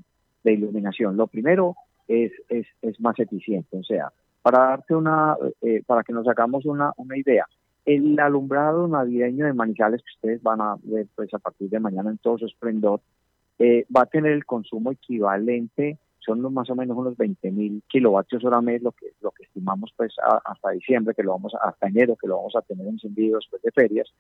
iluminación? 0.46 1.18
Lo 1.18 1.28
primero 1.28 1.76
es, 2.08 2.32
es, 2.48 3.02
más 3.02 3.20
eficiente, 3.20 3.76
o 3.76 3.84
sea, 3.84 4.14
para 4.42 4.60
darte 4.60 4.96
una, 4.96 5.36
eh, 5.62 5.84
para 5.86 6.04
que 6.04 6.14
nos 6.14 6.26
hagamos 6.30 6.66
una, 6.66 6.94
una 6.96 7.18
idea, 7.18 7.46
el 7.84 8.18
alumbrado 8.18 8.88
navideño 8.88 9.46
de 9.46 9.52
Manizales 9.52 10.02
que 10.02 10.16
ustedes 10.16 10.42
van 10.42 10.62
a 10.62 10.78
ver 10.82 11.08
pues 11.16 11.34
a 11.34 11.40
partir 11.40 11.70
de 11.70 11.82
mañana 11.82 12.12
en 12.12 12.18
todo 12.20 12.38
su 12.38 12.46
esplendor, 12.46 13.02
eh, 13.60 13.86
va 13.94 14.04
a 14.04 14.06
tener 14.06 14.32
el 14.32 14.46
consumo 14.46 14.94
equivalente 14.94 15.98
son 16.26 16.42
más 16.54 16.70
o 16.70 16.76
menos 16.76 16.98
unos 16.98 17.18
20 17.18 17.52
mil 17.52 17.84
kilovatios 17.88 18.44
hora 18.46 18.62
mes, 18.62 18.82
lo 18.82 18.92
que, 18.92 19.08
lo 19.22 19.32
que 19.32 19.44
estimamos 19.44 19.94
pues 19.96 20.14
hasta 20.46 20.72
diciembre, 20.72 21.14
que 21.14 21.24
lo 21.24 21.32
vamos 21.32 21.54
hasta 21.62 21.88
enero, 21.88 22.16
que 22.16 22.28
lo 22.28 22.38
vamos 22.38 22.56
a 22.56 22.62
tener 22.62 22.88
encendido 22.88 23.38
después 23.38 23.62
de 23.62 23.72
ferias, 23.72 24.14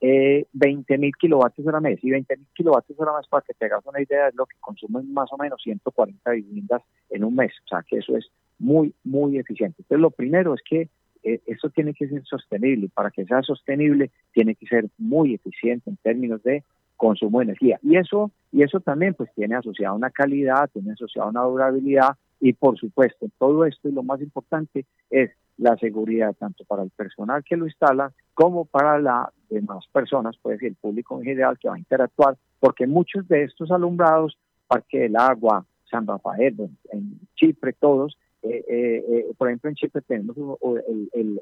eh, 0.00 0.46
20 0.52 0.98
mil 0.98 1.12
kilovatios 1.16 1.66
hora 1.66 1.80
mes. 1.80 2.02
Y 2.02 2.10
20 2.10 2.36
mil 2.36 2.46
kilovatios 2.54 2.98
hora 3.00 3.16
mes, 3.16 3.26
para 3.28 3.44
que 3.46 3.54
te 3.54 3.66
hagas 3.66 3.84
una 3.86 4.02
idea, 4.02 4.28
es 4.28 4.34
lo 4.34 4.46
que 4.46 4.56
consumen 4.60 5.12
más 5.12 5.32
o 5.32 5.38
menos 5.38 5.60
140 5.62 6.30
viviendas 6.30 6.82
en 7.10 7.24
un 7.24 7.34
mes. 7.34 7.52
O 7.64 7.68
sea 7.68 7.82
que 7.86 7.98
eso 7.98 8.16
es 8.16 8.26
muy, 8.58 8.94
muy 9.04 9.38
eficiente. 9.38 9.76
Entonces, 9.82 10.02
lo 10.02 10.10
primero 10.10 10.54
es 10.54 10.60
que 10.68 10.88
eh, 11.22 11.40
esto 11.46 11.70
tiene 11.70 11.94
que 11.94 12.08
ser 12.08 12.22
sostenible. 12.24 12.90
Para 12.92 13.10
que 13.10 13.24
sea 13.24 13.42
sostenible, 13.42 14.10
tiene 14.32 14.54
que 14.54 14.66
ser 14.66 14.88
muy 14.98 15.34
eficiente 15.34 15.88
en 15.88 15.96
términos 15.96 16.42
de 16.42 16.64
consumo 17.04 17.38
de 17.38 17.44
energía. 17.44 17.78
Y 17.82 17.96
eso, 17.96 18.30
y 18.50 18.62
eso 18.62 18.80
también 18.80 19.12
pues 19.12 19.30
tiene 19.34 19.56
asociado 19.56 19.94
una 19.94 20.10
calidad, 20.10 20.70
tiene 20.72 20.92
asociado 20.92 21.28
una 21.28 21.42
durabilidad 21.42 22.16
y 22.40 22.54
por 22.54 22.78
supuesto 22.78 23.26
todo 23.38 23.66
esto 23.66 23.88
y 23.88 23.92
lo 23.92 24.02
más 24.02 24.22
importante 24.22 24.86
es 25.10 25.30
la 25.58 25.76
seguridad 25.76 26.34
tanto 26.38 26.64
para 26.64 26.82
el 26.82 26.90
personal 26.90 27.44
que 27.44 27.56
lo 27.56 27.66
instala 27.66 28.10
como 28.32 28.64
para 28.64 28.98
las 28.98 29.28
demás 29.50 29.84
personas, 29.92 30.36
puede 30.38 30.56
decir 30.56 30.68
el 30.70 30.76
público 30.76 31.18
en 31.18 31.24
general 31.24 31.58
que 31.58 31.68
va 31.68 31.74
a 31.74 31.78
interactuar, 31.78 32.36
porque 32.58 32.86
muchos 32.86 33.28
de 33.28 33.44
estos 33.44 33.70
alumbrados, 33.70 34.38
Parque 34.66 35.00
del 35.00 35.16
Agua, 35.16 35.64
San 35.90 36.06
Rafael, 36.06 36.56
en 36.90 37.20
Chipre, 37.34 37.74
todos, 37.74 38.16
eh, 38.42 38.64
eh, 38.66 39.04
eh, 39.08 39.26
por 39.36 39.48
ejemplo 39.48 39.70
en 39.70 39.76
Chipre 39.76 40.00
tenemos 40.02 40.36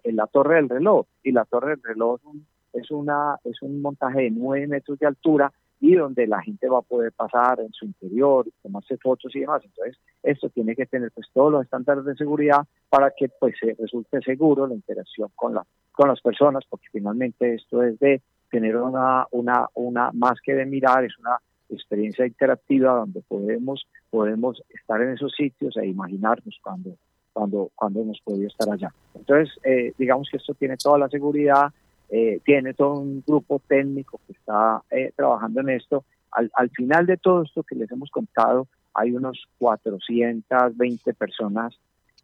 la 0.04 0.26
torre 0.26 0.56
del 0.56 0.68
reloj 0.68 1.06
y 1.22 1.32
la 1.32 1.44
torre 1.44 1.70
del 1.70 1.82
reloj 1.82 2.20
es 2.20 2.26
un 2.26 2.46
es, 2.72 2.90
una, 2.90 3.36
es 3.44 3.60
un 3.62 3.80
montaje 3.80 4.22
de 4.22 4.30
9 4.30 4.66
metros 4.66 4.98
de 4.98 5.06
altura 5.06 5.52
y 5.80 5.96
donde 5.96 6.28
la 6.28 6.40
gente 6.40 6.68
va 6.68 6.78
a 6.78 6.82
poder 6.82 7.10
pasar 7.10 7.58
en 7.58 7.72
su 7.72 7.86
interior, 7.86 8.46
tomarse 8.62 8.96
fotos 8.98 9.34
y 9.34 9.40
demás. 9.40 9.62
Entonces, 9.64 9.98
esto 10.22 10.48
tiene 10.48 10.76
que 10.76 10.86
tener 10.86 11.10
pues 11.10 11.26
todos 11.32 11.50
los 11.50 11.64
estándares 11.64 12.04
de 12.04 12.14
seguridad 12.14 12.64
para 12.88 13.10
que 13.10 13.28
pues 13.28 13.56
resulte 13.78 14.20
seguro 14.20 14.68
la 14.68 14.74
interacción 14.74 15.30
con, 15.34 15.54
la, 15.54 15.66
con 15.90 16.08
las 16.08 16.20
personas, 16.20 16.64
porque 16.70 16.86
finalmente 16.92 17.54
esto 17.54 17.82
es 17.82 17.98
de 17.98 18.22
tener 18.48 18.76
una, 18.76 19.26
una, 19.32 19.66
una, 19.74 20.12
más 20.12 20.40
que 20.40 20.54
de 20.54 20.66
mirar, 20.66 21.04
es 21.04 21.18
una 21.18 21.38
experiencia 21.68 22.26
interactiva 22.26 22.94
donde 22.94 23.22
podemos, 23.22 23.86
podemos 24.10 24.62
estar 24.68 25.02
en 25.02 25.14
esos 25.14 25.32
sitios 25.32 25.76
e 25.78 25.86
imaginarnos 25.86 26.60
cuando, 26.62 26.96
cuando, 27.32 27.70
cuando 27.74 28.02
hemos 28.02 28.20
podido 28.20 28.46
estar 28.46 28.70
allá. 28.70 28.92
Entonces, 29.14 29.52
eh, 29.64 29.92
digamos 29.98 30.28
que 30.30 30.36
esto 30.36 30.54
tiene 30.54 30.76
toda 30.76 30.98
la 30.98 31.08
seguridad, 31.08 31.72
eh, 32.14 32.40
tiene 32.44 32.74
todo 32.74 33.00
un 33.00 33.24
grupo 33.26 33.58
técnico 33.66 34.20
que 34.26 34.34
está 34.34 34.82
eh, 34.90 35.12
trabajando 35.16 35.62
en 35.62 35.70
esto. 35.70 36.04
Al, 36.30 36.50
al, 36.56 36.68
final 36.68 37.06
de 37.06 37.16
todo 37.16 37.42
esto 37.42 37.62
que 37.62 37.74
les 37.74 37.90
hemos 37.90 38.10
contado, 38.10 38.68
hay 38.92 39.12
unos 39.12 39.46
420 39.56 41.14
personas 41.14 41.74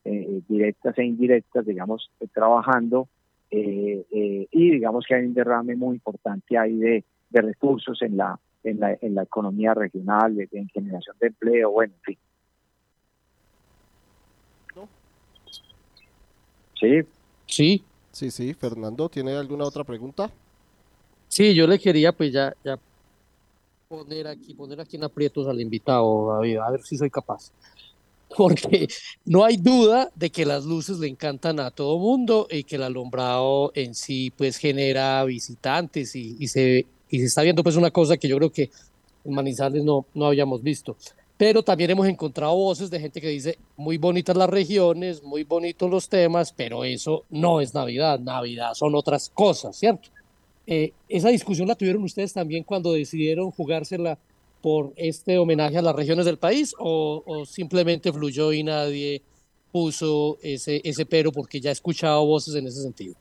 eh, 0.05 0.43
directas 0.47 0.99
e 0.99 1.05
indirectas, 1.05 1.65
digamos, 1.65 2.11
trabajando 2.35 3.09
y 3.51 4.45
digamos 4.53 5.07
que 5.09 5.15
hay 5.15 5.25
un 5.25 5.33
derrame 5.33 5.75
muy 5.75 5.95
importante 5.95 6.59
ahí 6.59 6.77
de, 6.77 7.05
de 7.31 7.41
recursos 7.41 8.03
en 8.03 8.19
la, 8.19 8.39
en 8.63 8.81
la, 8.81 8.99
en 9.01 9.15
la 9.15 9.23
economía 9.23 9.73
regional, 9.73 10.37
en 10.53 10.69
generación 10.69 11.17
de 11.19 11.29
empleo, 11.29 11.71
bueno, 11.71 11.95
en 11.95 12.03
fin. 12.03 12.19
Sí. 16.75 17.01
Sí, 17.47 17.85
Sí, 18.13 18.31
sí, 18.31 18.55
Fernando, 18.55 19.09
¿tiene 19.09 19.33
alguna 19.35 19.65
otra 19.65 19.85
pregunta? 19.85 20.31
Sí, 21.29 21.55
yo 21.55 21.67
le 21.67 21.79
quería 21.79 22.13
pues 22.13 22.33
ya, 22.33 22.55
poner 23.89 24.27
aquí, 24.27 24.55
poner 24.55 24.81
aquí 24.81 24.97
en 24.97 25.05
aprietos 25.05 25.47
al 25.47 25.61
invitado, 25.61 26.35
David, 26.35 26.59
a 26.59 26.71
ver 26.71 26.83
si 26.83 26.97
soy 26.97 27.11
capaz. 27.11 27.51
Porque 28.37 28.89
no 29.25 29.45
hay 29.45 29.57
duda 29.57 30.11
de 30.15 30.31
que 30.31 30.45
las 30.45 30.65
luces 30.65 30.99
le 30.99 31.09
encantan 31.09 31.61
a 31.61 31.71
todo 31.71 31.99
mundo 31.99 32.47
y 32.51 32.65
que 32.65 32.77
el 32.77 32.83
alumbrado 32.83 33.73
en 33.75 33.95
sí 33.95 34.31
pues 34.37 34.59
genera 34.59 35.25
visitantes 35.25 36.15
y, 36.15 36.37
y 36.39 36.49
se, 36.49 36.87
y 37.09 37.19
se 37.21 37.25
está 37.25 37.43
viendo 37.43 37.63
pues 37.63 37.77
una 37.77 37.91
cosa 37.91 38.17
que 38.19 38.29
yo 38.29 38.37
creo 38.37 38.53
que 38.53 38.71
en 39.25 39.35
Manizales 39.35 39.83
no, 39.85 40.07
no 40.15 40.27
habíamos 40.27 40.63
visto 40.63 40.97
pero 41.39 41.63
también 41.63 41.91
hemos 41.93 42.09
encontrado 42.09 42.55
voces 42.57 42.91
de 42.91 42.99
gente 42.99 43.21
que 43.21 43.29
dice, 43.29 43.59
muy 43.77 43.97
bonitas 43.97 44.37
las 44.37 44.51
regiones, 44.51 45.23
muy 45.23 45.45
bonitos 45.45 45.89
los 45.89 46.09
temas, 46.09 46.53
pero 46.53 46.85
eso 46.85 47.25
no 47.31 47.61
es 47.61 47.73
Navidad, 47.73 48.19
Navidad 48.19 48.75
son 48.75 48.97
otras 48.97 49.31
cosas, 49.31 49.77
¿cierto? 49.77 50.09
Eh, 50.67 50.93
esa 51.09 51.29
discusión 51.29 51.69
la 51.69 51.77
tuvieron 51.77 52.03
ustedes 52.03 52.33
también 52.33 52.65
cuando 52.65 52.93
decidieron 52.93 53.53
jugársela 53.53 54.19
por 54.61 54.93
este 54.97 55.39
homenaje 55.39 55.79
a 55.79 55.83
las 55.83 55.95
regiones 55.95 56.27
del 56.27 56.39
país 56.39 56.75
o, 56.77 57.45
simplemente 57.47 58.13
fluyó 58.13 58.53
y 58.53 58.65
nadie 58.65 59.23
puso 59.71 60.39
ese, 60.43 60.81
ese 60.83 61.07
pero 61.07 61.31
porque 61.31 61.61
ya 61.61 61.71
he 61.71 61.73
escuchado 61.73 62.27
voces 62.27 62.57
en 62.57 62.67
ese 62.67 62.83
sentido. 62.83 63.15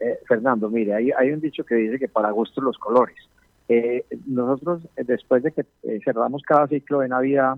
Eh, 0.00 0.18
Fernando, 0.26 0.68
mire, 0.68 0.94
hay, 0.94 1.10
hay 1.16 1.30
un 1.30 1.40
dicho 1.40 1.64
que 1.64 1.76
dice 1.76 1.98
que 1.98 2.08
para 2.08 2.32
gusto 2.32 2.60
los 2.60 2.76
colores. 2.76 3.16
Eh, 3.68 4.04
nosotros, 4.26 4.86
eh, 4.96 5.04
después 5.04 5.42
de 5.42 5.52
que 5.52 5.62
eh, 5.82 6.00
cerramos 6.04 6.42
cada 6.42 6.68
ciclo 6.68 7.00
de 7.00 7.08
Navidad, 7.08 7.56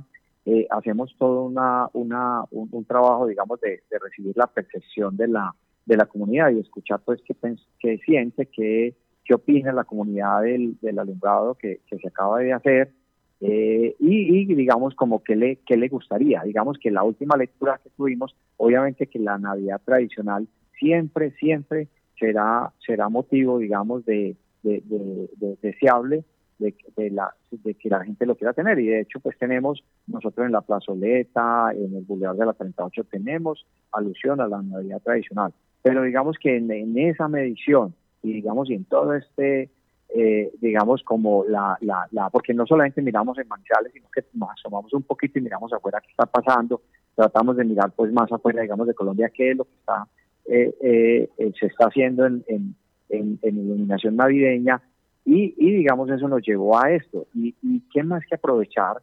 hacemos 0.71 1.15
todo 1.19 1.45
una, 1.45 1.91
una, 1.93 2.43
un, 2.53 2.85
trabajo, 2.87 3.27
digamos, 3.27 3.61
de, 3.61 3.83
recibir 4.01 4.35
la 4.35 4.47
percepción 4.47 5.15
de 5.15 5.29
la, 5.29 5.55
de 5.85 5.95
la 5.95 6.07
comunidad 6.07 6.51
y 6.51 6.61
escuchar, 6.61 7.01
pues, 7.05 7.21
qué, 7.27 7.37
qué 7.79 7.99
siente, 7.99 8.47
qué, 8.47 8.95
qué 9.27 9.35
opina 9.35 9.75
la 9.75 9.85
comunidad 9.85 10.41
del, 10.41 10.79
del 10.81 11.01
alumbrado 11.01 11.55
que, 11.55 11.81
que, 11.87 11.99
se 11.99 12.09
acaba 12.09 12.39
de 12.39 12.55
hacer. 12.55 12.93
y, 13.41 13.95
y, 14.01 14.55
digamos 14.55 14.95
como 14.95 15.23
que 15.23 15.37
le, 15.37 15.57
que 15.67 15.77
le 15.77 15.89
gustaría, 15.89 16.43
digamos 16.45 16.79
que 16.79 16.91
la 16.91 17.03
última 17.03 17.37
lectura 17.37 17.79
que 17.85 17.91
tuvimos, 17.91 18.35
obviamente 18.57 19.07
que 19.07 19.19
la 19.19 19.37
Navidad 19.37 19.83
tradicional 19.85 20.49
siempre, 20.79 21.33
siempre 21.33 21.89
será, 22.19 22.73
será 22.87 23.11
motivo, 23.11 23.59
digamos, 23.59 24.07
de, 24.07 24.35
de, 24.63 24.83
deseable 25.63 26.25
de, 26.59 27.11
la, 27.11 27.33
de 27.51 27.75
que 27.75 27.89
la 27.89 28.05
gente 28.05 28.27
lo 28.27 28.37
quiera 28.37 28.53
tener. 28.53 28.79
Y 28.79 28.87
de 28.87 29.01
hecho, 29.01 29.21
pues 29.21 29.39
tenemos 29.39 29.83
nosotros 30.07 30.47
en 30.47 30.53
la 30.53 30.61
plazoleta, 30.61 31.71
en 31.73 31.97
el 31.97 32.05
Boulevard 32.05 32.37
de 32.37 32.47
la 32.47 32.53
38, 32.53 33.05
tenemos 33.11 33.65
alusión 33.93 34.41
a 34.41 34.49
la 34.49 34.61
Navidad 34.63 35.01
tradicional. 35.03 35.53
Pero 35.83 36.03
digamos 36.03 36.37
que 36.39 36.57
en, 36.57 36.99
esa 36.99 37.29
medición 37.29 37.95
y 38.23 38.33
digamos 38.33 38.69
y 38.69 38.75
en 38.75 38.85
todo 38.85 39.15
este, 39.15 39.71
eh, 40.09 40.51
digamos 40.61 41.03
como 41.05 41.45
la, 41.45 41.79
la, 41.81 42.09
la, 42.11 42.31
porque 42.31 42.53
no 42.53 42.67
solamente 42.67 43.01
miramos 43.01 43.39
en 43.39 43.47
Manizales, 43.47 43.93
sino 43.93 44.09
que 44.13 44.25
más 44.35 44.51
asomamos 44.59 44.93
un 44.93 45.05
poquito 45.05 45.39
y 45.39 45.43
miramos 45.43 45.73
afuera 45.73 46.01
qué 46.01 46.11
está 46.11 46.27
pasando, 46.27 46.83
tratamos 47.15 47.57
de 47.57 47.65
mirar 47.65 47.93
pues 47.95 48.13
más 48.13 48.31
afuera, 48.33 48.63
digamos, 48.63 48.89
de 48.89 48.95
Colombia, 48.95 49.31
qué 49.33 49.53
es 49.53 49.57
lo 49.57 49.65
que 49.65 49.75
está, 49.79 50.09
eh, 50.47 50.75
eh, 50.81 51.53
se 51.59 51.67
está 51.67 51.87
haciendo 51.87 52.27
en 52.27 52.45
en, 52.49 52.75
iluminación 53.11 54.17
navideña 54.17 54.83
Y, 55.25 55.53
digamos, 55.59 56.11
eso 56.11 56.29
nos 56.29 56.43
llevó 56.43 56.79
a 56.79 56.91
esto. 56.93 57.27
¿Y, 57.35 57.55
qué 57.93 58.03
más 58.03 58.25
que 58.27 58.35
aprovechar, 58.35 58.99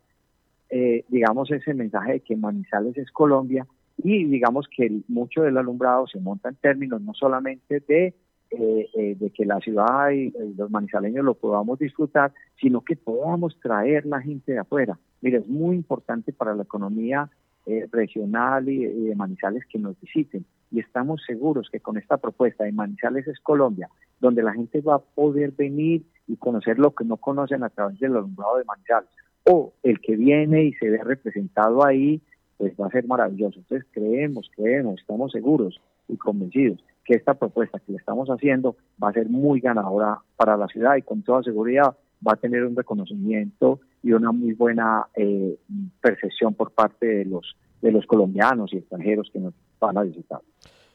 eh, 0.69 1.03
digamos, 1.09 1.51
ese 1.51 1.73
mensaje 1.73 2.13
de 2.13 2.19
que 2.21 2.35
Manizales 2.35 2.97
es 2.97 3.11
Colombia 3.11 3.65
y 3.97 4.25
digamos 4.25 4.67
que 4.75 4.91
mucho 5.07 5.43
del 5.43 5.57
alumbrado 5.57 6.05
se 6.07 6.19
monta 6.19 6.49
en 6.49 6.55
términos 6.55 7.01
no 7.01 7.13
solamente 7.13 7.81
de 7.87 8.13
eh, 8.51 8.89
eh, 8.93 9.15
de 9.19 9.31
que 9.31 9.43
la 9.43 9.59
ciudad 9.59 10.11
y, 10.11 10.31
los 10.55 10.69
manizaleños 10.69 11.25
lo 11.25 11.33
podamos 11.33 11.79
disfrutar, 11.79 12.31
sino 12.61 12.81
que 12.81 12.95
podamos 12.95 13.59
traer 13.59 14.05
la 14.05 14.21
gente 14.21 14.53
de 14.53 14.59
afuera. 14.59 14.97
Mire, 15.21 15.39
es 15.39 15.47
muy 15.47 15.75
importante 15.75 16.31
para 16.31 16.55
la 16.55 16.63
economía 16.63 17.29
eh, 17.65 17.87
regional 17.91 18.69
y, 18.69 18.85
de 18.85 19.15
Manizales 19.15 19.65
que 19.65 19.79
nos 19.79 19.99
visiten. 19.99 20.45
Y 20.71 20.79
estamos 20.79 21.21
seguros 21.25 21.69
que 21.71 21.79
con 21.79 21.97
esta 21.97 22.17
propuesta 22.17 22.63
de 22.63 22.71
Manizales 22.71 23.27
es 23.27 23.39
Colombia, 23.39 23.89
donde 24.19 24.43
la 24.43 24.53
gente 24.53 24.81
va 24.81 24.95
a 24.95 24.99
poder 24.99 25.51
venir 25.51 26.03
y 26.27 26.37
conocer 26.37 26.79
lo 26.79 26.93
que 26.93 27.05
no 27.05 27.17
conocen 27.17 27.63
a 27.63 27.69
través 27.69 27.99
del 27.99 28.15
alumbrado 28.15 28.57
de 28.57 28.65
Manizales. 28.65 29.09
O 29.43 29.73
el 29.83 29.99
que 30.01 30.15
viene 30.15 30.63
y 30.63 30.73
se 30.73 30.89
ve 30.89 31.03
representado 31.03 31.85
ahí, 31.85 32.21
pues 32.57 32.73
va 32.79 32.87
a 32.87 32.91
ser 32.91 33.05
maravilloso. 33.07 33.59
Entonces 33.59 33.87
creemos, 33.91 34.49
creemos, 34.55 34.99
estamos 34.99 35.31
seguros 35.31 35.79
y 36.07 36.17
convencidos 36.17 36.83
que 37.05 37.13
esta 37.13 37.35
propuesta 37.35 37.79
que 37.79 37.91
le 37.91 37.99
estamos 37.99 38.27
haciendo 38.29 38.75
va 39.01 39.09
a 39.09 39.13
ser 39.13 39.29
muy 39.29 39.59
ganadora 39.59 40.19
para 40.35 40.57
la 40.57 40.67
ciudad 40.67 40.95
y 40.97 41.03
con 41.03 41.21
toda 41.21 41.43
seguridad 41.43 41.95
va 42.27 42.33
a 42.33 42.37
tener 42.37 42.65
un 42.65 42.75
reconocimiento 42.75 43.79
y 44.05 44.13
una 44.13 44.31
muy 44.31 44.53
buena 44.53 45.07
eh, 45.15 45.57
percepción 45.99 46.53
por 46.53 46.71
parte 46.71 47.07
de 47.07 47.25
los 47.25 47.55
de 47.81 47.91
los 47.91 48.05
colombianos 48.05 48.71
y 48.71 48.77
extranjeros 48.77 49.29
que 49.33 49.39
nos 49.39 49.53
van 49.79 49.97
a 49.97 50.03
visitar. 50.03 50.41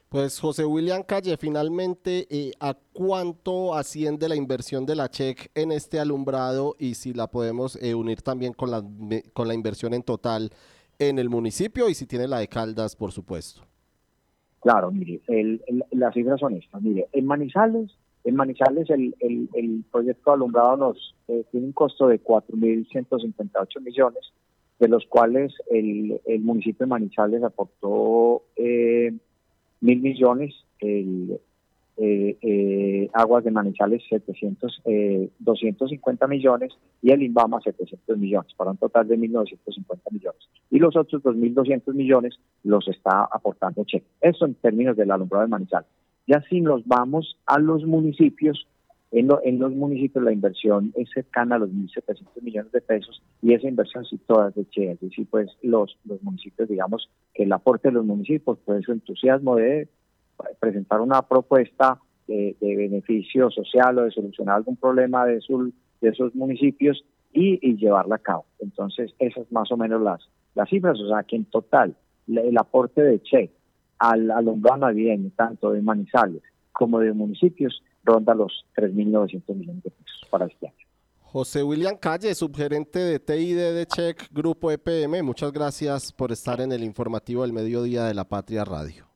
Pues 0.08 0.40
José 0.40 0.64
William 0.64 1.02
Calle, 1.02 1.36
finalmente, 1.36 2.26
eh, 2.30 2.52
¿a 2.58 2.74
cuánto 2.92 3.74
asciende 3.74 4.28
la 4.28 4.34
inversión 4.34 4.86
de 4.86 4.96
la 4.96 5.08
CHEC 5.08 5.50
en 5.54 5.70
este 5.72 6.00
alumbrado 6.00 6.74
y 6.78 6.94
si 6.94 7.12
la 7.12 7.28
podemos 7.28 7.76
eh, 7.82 7.94
unir 7.94 8.22
también 8.22 8.52
con 8.52 8.70
la, 8.70 8.82
con 9.32 9.46
la 9.46 9.54
inversión 9.54 9.94
en 9.94 10.02
total 10.02 10.50
en 10.98 11.18
el 11.18 11.28
municipio 11.28 11.88
y 11.88 11.94
si 11.94 12.06
tiene 12.06 12.28
la 12.28 12.38
de 12.38 12.48
Caldas, 12.48 12.94
por 12.96 13.12
supuesto? 13.12 13.62
Claro, 14.60 14.90
mire, 14.90 15.20
el, 15.28 15.62
las 15.90 16.12
cifras 16.14 16.38
son 16.38 16.54
estas. 16.54 16.82
Mire, 16.82 17.08
en 17.12 17.26
Manizales, 17.26 17.90
en 18.24 18.36
Manizales 18.36 18.90
el, 18.90 19.14
el, 19.20 19.84
proyecto 19.90 20.32
alumbrado 20.32 20.76
nos 20.76 21.14
eh, 21.28 21.44
tiene 21.50 21.66
un 21.66 21.72
costo 21.72 22.08
de 22.08 22.22
4.158 22.22 23.80
millones, 23.80 24.32
de 24.78 24.88
los 24.88 25.06
cuales 25.06 25.54
el, 25.70 26.20
el 26.26 26.40
municipio 26.40 26.86
de 26.86 26.90
Manizales 26.90 27.42
aportó 27.42 28.42
eh, 28.56 29.12
mil 29.80 30.00
millones, 30.00 30.54
el, 30.80 31.38
eh, 32.02 32.38
eh, 32.40 33.10
Aguas 33.12 33.44
de 33.44 33.50
Manizales 33.50 34.02
700, 34.08 34.82
eh, 34.86 35.28
250 35.38 36.26
millones 36.28 36.72
y 37.02 37.10
el 37.10 37.22
INVAMA 37.22 37.60
700 37.60 38.16
millones, 38.16 38.54
para 38.56 38.70
un 38.70 38.78
total 38.78 39.06
de 39.06 39.18
1.950 39.18 39.98
millones. 40.10 40.40
Y 40.70 40.78
los 40.78 40.96
otros 40.96 41.22
2.200 41.22 41.92
millones 41.92 42.38
los 42.64 42.88
está 42.88 43.28
aportando 43.30 43.84
Che. 43.84 44.02
Eso 44.18 44.46
en 44.46 44.54
términos 44.54 44.96
del 44.96 45.10
alumbrado 45.10 45.44
de 45.44 45.50
Manizales. 45.50 45.90
Ya 46.26 46.42
si 46.48 46.60
nos 46.60 46.86
vamos 46.86 47.38
a 47.46 47.58
los 47.58 47.84
municipios, 47.84 48.66
en, 49.10 49.28
en, 49.42 49.58
los 49.58 49.72
municipios 49.72 50.24
la 50.24 50.32
inversión 50.32 50.92
es 50.96 51.10
cercana 51.10 51.56
a 51.56 51.58
los 51.58 51.70
1.700 51.70 52.42
millones 52.42 52.70
de 52.70 52.80
pesos 52.80 53.22
y 53.42 53.54
esa 53.54 53.68
inversión 53.68 54.04
sí 54.04 54.18
todas 54.26 54.54
de 54.54 54.68
Che, 54.70 54.92
es 54.92 55.00
decir, 55.00 55.26
pues 55.28 55.50
los, 55.62 55.98
los 56.04 56.22
municipios, 56.22 56.68
digamos, 56.68 57.10
que 57.34 57.42
el 57.42 57.52
aporte 57.52 57.88
de 57.88 57.94
los 57.94 58.04
municipios, 58.04 58.58
pues 58.64 58.84
su 58.84 58.92
entusiasmo 58.92 59.56
de 59.56 59.88
presentar 60.60 61.00
una 61.00 61.22
propuesta 61.22 61.98
de, 62.26 62.56
beneficio 62.60 63.50
social 63.50 63.98
o 63.98 64.04
de 64.04 64.12
solucionar 64.12 64.56
algún 64.56 64.76
problema 64.76 65.26
de, 65.26 65.40
de 66.00 66.08
esos 66.08 66.34
municipios 66.34 67.04
y, 67.32 67.76
llevarla 67.76 68.16
a 68.16 68.18
cabo. 68.18 68.44
Entonces, 68.60 69.12
esas 69.18 69.50
más 69.50 69.70
o 69.72 69.76
menos 69.76 70.00
las, 70.02 70.28
las 70.54 70.68
cifras, 70.68 70.98
o 71.00 71.08
sea 71.08 71.22
que 71.24 71.36
en 71.36 71.44
total 71.46 71.96
el 72.28 72.56
aporte 72.58 73.02
de 73.02 73.20
Che 73.22 73.50
al 74.00 74.30
alumbrado 74.30 74.78
navideño, 74.78 75.30
tanto 75.36 75.70
de 75.70 75.82
Manizales 75.82 76.42
como 76.72 76.98
de 77.00 77.12
municipios, 77.12 77.82
ronda 78.02 78.34
los 78.34 78.64
3.900 78.74 79.54
millones 79.54 79.82
de 79.84 79.90
pesos 79.90 80.26
para 80.30 80.46
este 80.46 80.68
año. 80.68 80.76
José 81.20 81.62
William 81.62 81.96
Calle, 81.96 82.34
subgerente 82.34 82.98
de 82.98 83.20
TID 83.20 83.56
de 83.56 83.86
Check 83.86 84.32
Grupo 84.32 84.70
EPM, 84.70 85.22
muchas 85.22 85.52
gracias 85.52 86.12
por 86.12 86.32
estar 86.32 86.60
en 86.60 86.72
el 86.72 86.82
informativo 86.82 87.42
del 87.42 87.52
mediodía 87.52 88.04
de 88.04 88.14
la 88.14 88.24
Patria 88.24 88.64
Radio. 88.64 89.06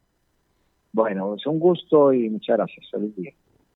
Bueno, 0.92 1.35
es 1.35 1.44
un 1.47 1.59
gusto 1.59 2.12
y 2.12 2.29
muchas 2.31 2.57
gracias. 2.57 2.87
Feliz 2.90 3.16
día. 3.16 3.33